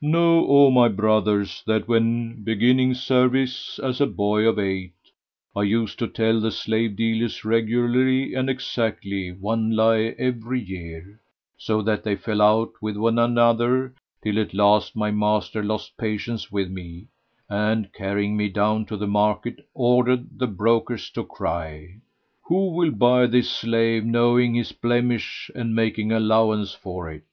[0.00, 4.94] Know, O my brothers that, when beginning service as a boy of eight,
[5.56, 11.20] I used to tell the slave dealers regularly and exactly one lie every year,
[11.58, 13.92] so that they fell out with one another,
[14.22, 17.08] till at last my master lost patience with me
[17.48, 21.96] and, carrying me down to the market, ordered the brokers to cry,
[22.46, 27.26] "Who will buy this slave, knowing his blemish and making allowance for it?"